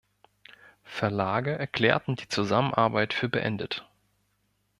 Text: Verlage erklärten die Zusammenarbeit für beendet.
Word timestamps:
Verlage 0.83 1.55
erklärten 1.59 2.15
die 2.15 2.27
Zusammenarbeit 2.27 3.13
für 3.13 3.29
beendet. 3.29 3.87